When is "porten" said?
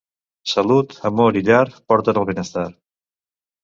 1.95-2.25